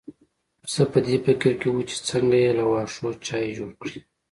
پسه 0.63 0.83
په 0.91 0.99
دې 1.05 1.15
فکر 1.25 1.51
کې 1.61 1.67
و 1.71 1.77
چې 1.89 1.95
څنګه 2.09 2.29
بې 2.41 2.51
له 2.57 2.63
واښو 2.71 3.07
چای 3.27 3.45
جوړ 3.57 3.71
کړي. 3.81 3.99